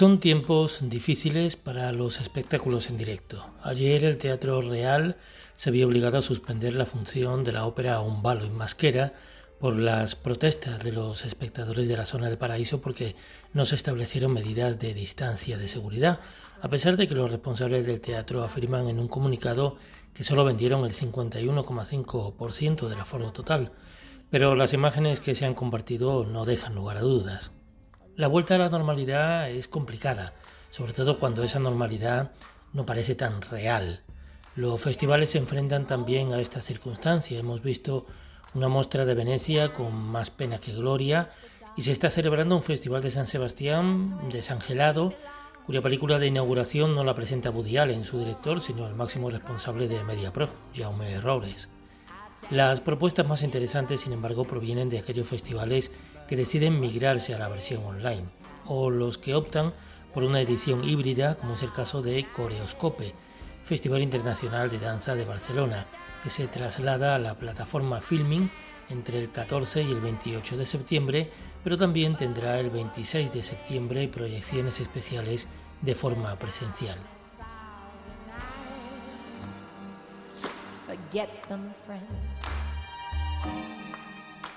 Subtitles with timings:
[0.00, 3.50] Son tiempos difíciles para los espectáculos en directo.
[3.62, 5.18] Ayer el Teatro Real
[5.56, 9.12] se vio obligado a suspender la función de la ópera Un balo en masquera
[9.58, 13.14] por las protestas de los espectadores de la zona de Paraíso porque
[13.52, 16.20] no se establecieron medidas de distancia de seguridad,
[16.62, 19.76] a pesar de que los responsables del teatro afirman en un comunicado
[20.14, 23.72] que solo vendieron el 51,5% del aforo total.
[24.30, 27.52] Pero las imágenes que se han compartido no dejan lugar a dudas.
[28.16, 30.34] La vuelta a la normalidad es complicada,
[30.70, 32.32] sobre todo cuando esa normalidad
[32.72, 34.02] no parece tan real.
[34.56, 37.38] Los festivales se enfrentan también a esta circunstancia.
[37.38, 38.06] Hemos visto
[38.54, 41.30] una muestra de Venecia con más pena que gloria
[41.76, 45.14] y se está celebrando un festival de San Sebastián desangelado
[45.64, 49.86] cuya película de inauguración no la presenta Woody Allen, su director, sino el máximo responsable
[49.86, 51.68] de MediaPro, Jaume Robles.
[52.48, 55.90] Las propuestas más interesantes, sin embargo, provienen de aquellos festivales
[56.26, 58.24] que deciden migrarse a la versión online,
[58.66, 59.72] o los que optan
[60.12, 63.14] por una edición híbrida, como es el caso de Coreoscope,
[63.62, 65.86] Festival Internacional de Danza de Barcelona,
[66.24, 68.50] que se traslada a la plataforma Filming
[68.88, 71.30] entre el 14 y el 28 de septiembre,
[71.62, 75.46] pero también tendrá el 26 de septiembre proyecciones especiales
[75.82, 76.98] de forma presencial.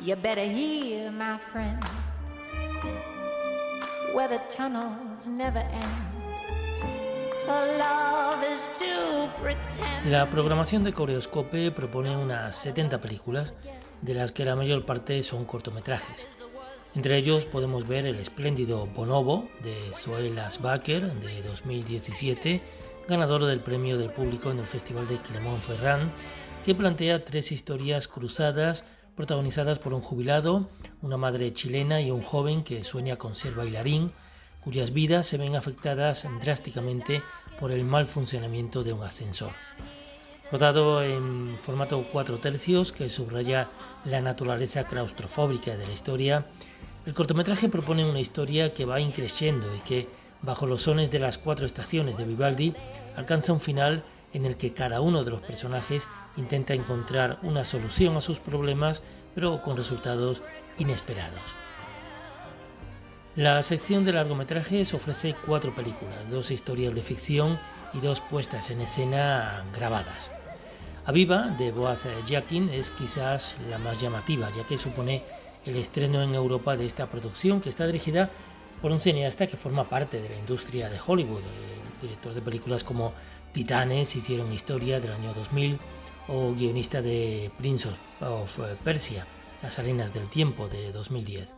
[0.00, 1.82] You better hear, my friend,
[4.14, 6.18] where tunnels never end.
[10.06, 13.54] La programación de Coreoscope propone unas 70 películas,
[14.02, 16.26] de las que la mayor parte son cortometrajes.
[16.94, 22.60] Entre ellos podemos ver el espléndido Bonobo de Zoe Baker de 2017,
[23.08, 26.10] ganador del premio del público en el Festival de Clermont-Ferrand,
[26.64, 28.84] que plantea tres historias cruzadas
[29.16, 30.68] protagonizadas por un jubilado,
[31.00, 34.12] una madre chilena y un joven que sueña con ser bailarín,
[34.62, 37.22] cuyas vidas se ven afectadas drásticamente
[37.58, 39.52] por el mal funcionamiento de un ascensor.
[40.52, 43.68] Rodado en formato 4 tercios que subraya
[44.04, 46.46] la naturaleza claustrofóbica de la historia,
[47.06, 50.08] el cortometraje propone una historia que va increciendo y que,
[50.42, 52.74] bajo los sones de las cuatro estaciones de Vivaldi,
[53.16, 56.06] alcanza un final en el que cada uno de los personajes
[56.36, 59.02] intenta encontrar una solución a sus problemas,
[59.34, 60.42] pero con resultados
[60.78, 61.42] inesperados.
[63.36, 67.58] La sección de largometrajes ofrece cuatro películas, dos historias de ficción
[67.94, 70.30] y dos puestas en escena grabadas.
[71.06, 75.22] Aviva, de Boaz Jakin, es quizás la más llamativa, ya que supone
[75.64, 78.28] el estreno en Europa de esta producción, que está dirigida
[78.80, 82.84] por un cineasta que forma parte de la industria de Hollywood, eh, director de películas
[82.84, 83.12] como
[83.52, 85.78] Titanes, Hicieron Historia del año 2000,
[86.28, 87.88] o guionista de Prince
[88.20, 89.26] of Persia,
[89.62, 91.54] Las Arenas del Tiempo de 2010,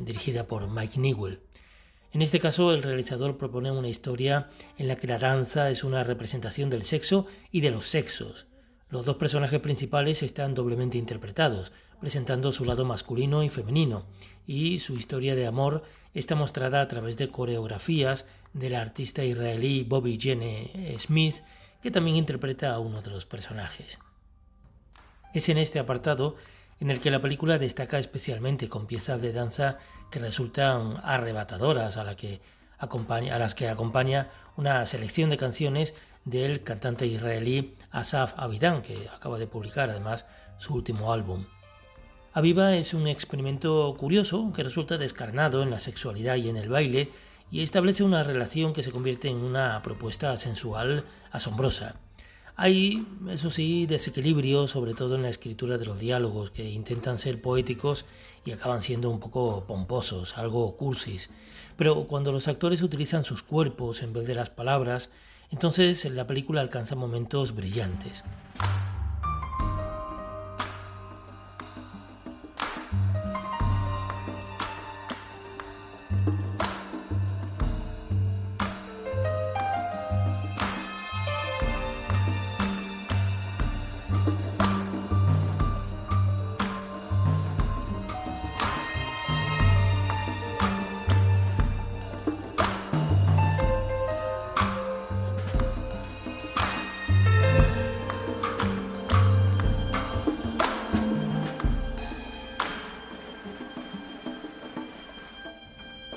[0.00, 1.40] dirigida por Mike Newell.
[2.12, 6.04] En este caso, el realizador propone una historia en la que la danza es una
[6.04, 8.46] representación del sexo y de los sexos.
[8.94, 14.06] Los dos personajes principales están doblemente interpretados, presentando su lado masculino y femenino,
[14.46, 15.82] y su historia de amor
[16.14, 21.42] está mostrada a través de coreografías del artista israelí Bobby Jene Smith
[21.82, 23.98] que también interpreta a uno de los personajes.
[25.32, 26.36] Es en este apartado
[26.78, 29.78] en el que la película destaca especialmente con piezas de danza
[30.12, 32.40] que resultan arrebatadoras a, que
[32.78, 39.38] a las que acompaña una selección de canciones del cantante israelí Asaf Avidan, que acaba
[39.38, 40.26] de publicar además
[40.58, 41.46] su último álbum.
[42.32, 47.10] Aviva es un experimento curioso que resulta descarnado en la sexualidad y en el baile
[47.50, 51.96] y establece una relación que se convierte en una propuesta sensual asombrosa.
[52.56, 57.40] Hay, eso sí, desequilibrio, sobre todo en la escritura de los diálogos, que intentan ser
[57.40, 58.04] poéticos
[58.44, 61.30] y acaban siendo un poco pomposos, algo cursis.
[61.76, 65.10] Pero cuando los actores utilizan sus cuerpos en vez de las palabras,
[65.50, 68.24] entonces la película alcanza momentos brillantes.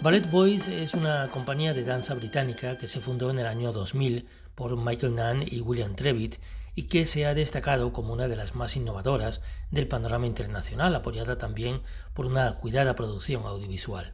[0.08, 4.26] Ballet Boys es una compañía de danza británica que se fundó en el año 2000
[4.56, 6.38] por Michael Nunn y William Trevitt
[6.76, 11.38] y que se ha destacado como una de las más innovadoras del panorama internacional, apoyada
[11.38, 11.82] también
[12.14, 14.14] por una cuidada producción audiovisual.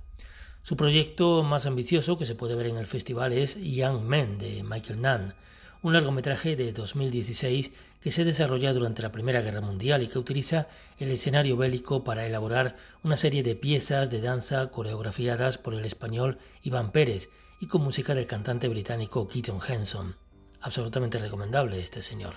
[0.63, 4.63] Su proyecto más ambicioso que se puede ver en el festival es Young Men de
[4.63, 5.35] Michael Nunn,
[5.83, 7.71] un largometraje de 2016
[8.03, 10.67] que se desarrolla durante la Primera Guerra Mundial y que utiliza
[10.97, 16.37] el escenario bélico para elaborar una serie de piezas de danza coreografiadas por el español
[16.63, 17.29] Iván Pérez
[17.61, 20.17] y con música del cantante británico Keaton Henson.
[20.59, 22.35] Absolutamente recomendable este señor.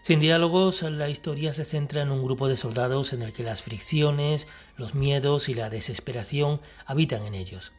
[0.00, 3.60] Sin diálogos, la historia se centra en un grupo de soldados en el que las
[3.60, 4.46] fricciones,
[4.78, 7.72] los miedos y la desesperación habitan en ellos.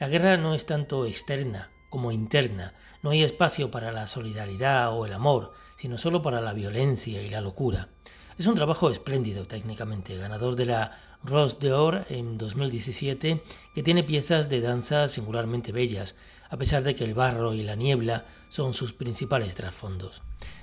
[0.00, 5.06] La guerra no es tanto externa como interna, no hay espacio para la solidaridad o
[5.06, 7.88] el amor, sino solo para la violencia y la locura.
[8.36, 13.42] Es un trabajo espléndido técnicamente, ganador de la Rose d'Or en 2017,
[13.74, 16.16] que tiene piezas de danza singularmente bellas,
[16.50, 20.20] a pesar de que el barro y la niebla son sus principales trasfondos.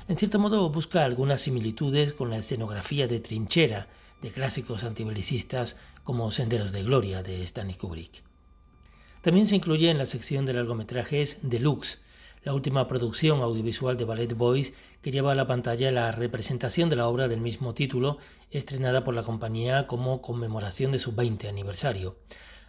[0.07, 3.87] En cierto modo busca algunas similitudes con la escenografía de trinchera
[4.21, 8.32] de clásicos antibelicistas como Senderos de Gloria de Stanley Kubrick.
[9.23, 12.01] También se incluye en la sección de largometrajes Deluxe,
[12.43, 16.97] la última producción audiovisual de Ballet Boys que lleva a la pantalla la representación de
[16.97, 18.17] la obra del mismo título,
[18.51, 22.17] estrenada por la compañía como conmemoración de su 20 aniversario.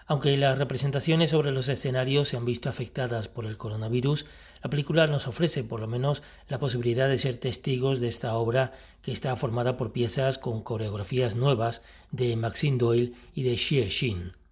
[0.06, 4.24] Aunque las representaciones sobre los escenarios se han visto afectadas por el coronavirus,
[4.62, 8.74] la película nos ofrece por lo menos la posibilidad de ser testigos de esta obra
[9.02, 14.43] que está formada por piezas con coreografías nuevas de Maxine Doyle y de Xie Xin.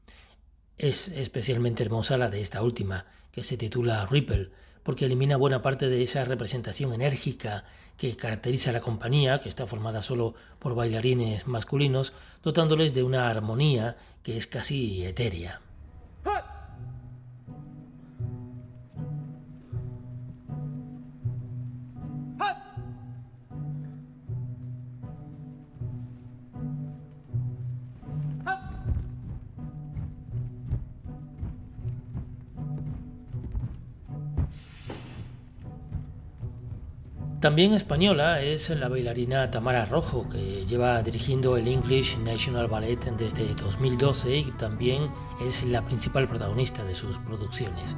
[0.82, 4.50] Es especialmente hermosa la de esta última, que se titula Ripple,
[4.82, 7.62] porque elimina buena parte de esa representación enérgica
[7.96, 13.28] que caracteriza a la compañía, que está formada solo por bailarines masculinos, dotándoles de una
[13.28, 15.60] armonía que es casi etérea.
[37.42, 43.52] También española es la bailarina Tamara Rojo, que lleva dirigiendo el English National Ballet desde
[43.56, 45.10] 2012 y también
[45.44, 47.96] es la principal protagonista de sus producciones.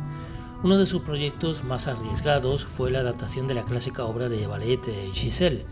[0.62, 4.80] Uno de sus proyectos más arriesgados fue la adaptación de la clásica obra de ballet
[5.12, 5.66] Giselle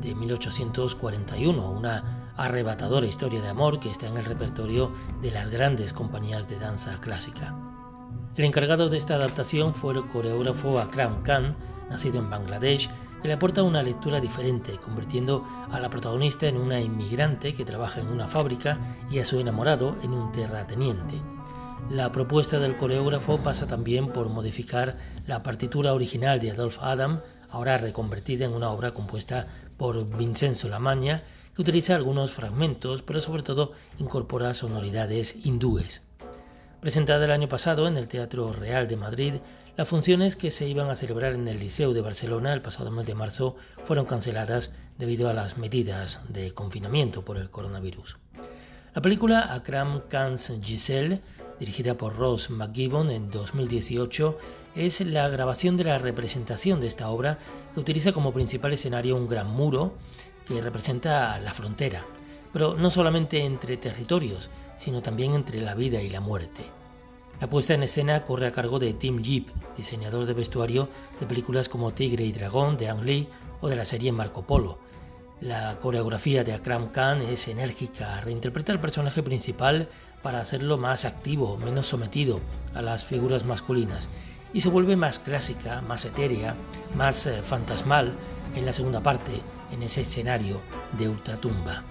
[0.00, 4.90] de 1841, una arrebatadora historia de amor que está en el repertorio
[5.20, 7.77] de las grandes compañías de danza clásica.
[8.38, 11.56] El encargado de esta adaptación fue el coreógrafo Akram Khan,
[11.90, 12.88] nacido en Bangladesh,
[13.20, 18.00] que le aporta una lectura diferente, convirtiendo a la protagonista en una inmigrante que trabaja
[18.00, 18.78] en una fábrica
[19.10, 21.16] y a su enamorado en un terrateniente.
[21.90, 24.96] La propuesta del coreógrafo pasa también por modificar
[25.26, 31.24] la partitura original de Adolphe Adam, ahora reconvertida en una obra compuesta por Vincenzo Lamagna,
[31.56, 36.02] que utiliza algunos fragmentos, pero sobre todo incorpora sonoridades hindúes.
[36.80, 39.34] Presentada el año pasado en el Teatro Real de Madrid,
[39.76, 43.04] las funciones que se iban a celebrar en el Liceo de Barcelona el pasado mes
[43.04, 48.18] de marzo fueron canceladas debido a las medidas de confinamiento por el coronavirus.
[48.94, 51.20] La película Akram Khan's Giselle,
[51.58, 54.38] dirigida por Ross McGibbon en 2018,
[54.76, 57.38] es la grabación de la representación de esta obra
[57.74, 59.94] que utiliza como principal escenario un gran muro
[60.46, 62.04] que representa la frontera,
[62.52, 64.48] pero no solamente entre territorios,
[64.78, 66.77] sino también entre la vida y la muerte.
[67.40, 70.88] La puesta en escena corre a cargo de Tim Jeep, diseñador de vestuario
[71.20, 73.28] de películas como Tigre y Dragón de Ang Lee
[73.60, 74.78] o de la serie Marco Polo.
[75.40, 79.88] La coreografía de Akram Khan es enérgica, reinterpreta el personaje principal
[80.20, 82.40] para hacerlo más activo, menos sometido
[82.74, 84.08] a las figuras masculinas
[84.52, 86.56] y se vuelve más clásica, más etérea,
[86.96, 88.14] más eh, fantasmal
[88.56, 89.40] en la segunda parte,
[89.70, 90.60] en ese escenario
[90.98, 91.84] de ultratumba.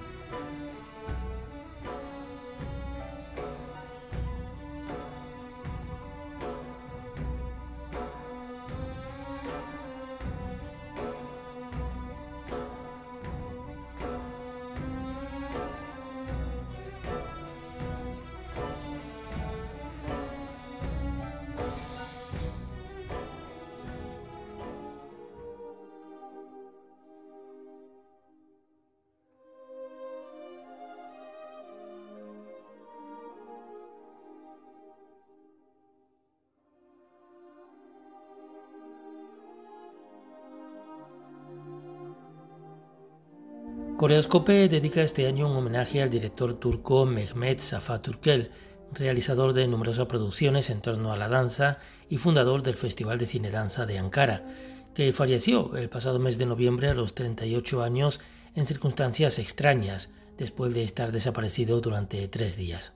[43.98, 48.52] Coreoscope dedica este año un homenaje al director turco Mehmet Safa Turkel,
[48.94, 53.50] realizador de numerosas producciones en torno a la danza y fundador del Festival de Cine
[53.50, 54.46] Danza de Ankara,
[54.94, 58.20] que falleció el pasado mes de noviembre a los 38 años
[58.54, 62.94] en circunstancias extrañas después de estar desaparecido durante tres días.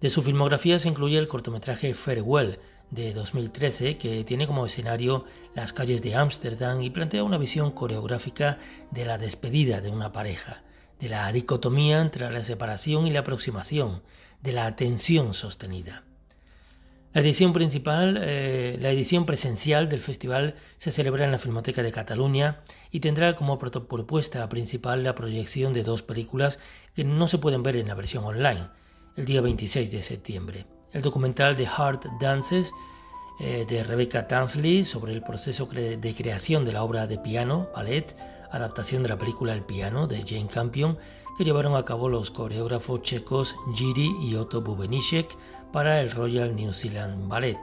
[0.00, 2.60] De su filmografía se incluye el cortometraje Farewell
[2.90, 5.24] de 2013 que tiene como escenario
[5.54, 8.58] las calles de Ámsterdam y plantea una visión coreográfica
[8.90, 10.62] de la despedida de una pareja,
[11.00, 14.02] de la dicotomía entre la separación y la aproximación,
[14.42, 16.04] de la tensión sostenida.
[17.14, 21.92] La edición principal, eh, la edición presencial del festival se celebra en la Filmoteca de
[21.92, 26.58] Cataluña y tendrá como propuesta principal la proyección de dos películas
[26.92, 28.68] que no se pueden ver en la versión online
[29.16, 30.66] el día 26 de septiembre.
[30.94, 32.72] El documental The Heart Dances
[33.40, 38.16] eh, de Rebecca Tansley sobre el proceso de creación de la obra de piano, ballet,
[38.52, 40.96] adaptación de la película El piano de Jane Campion,
[41.36, 45.36] que llevaron a cabo los coreógrafos checos Jiri y Otto Bubenishek
[45.72, 47.58] para el Royal New Zealand Ballet.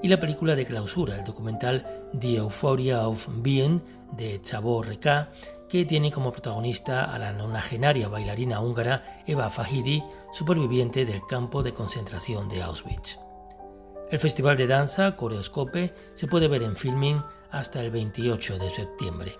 [0.00, 1.84] Y la película de clausura, el documental
[2.16, 5.30] The Euphoria of Being de Chavo Reka,
[5.72, 11.72] que tiene como protagonista a la nonagenaria bailarina húngara Eva Fahidi, superviviente del campo de
[11.72, 13.18] concentración de Auschwitz.
[14.10, 19.32] El festival de danza Coreoscope se puede ver en filming hasta el 28 de septiembre.